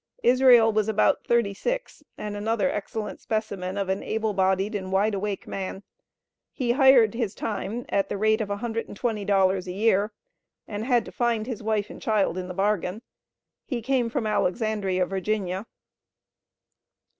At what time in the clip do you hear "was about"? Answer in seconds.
0.73-1.27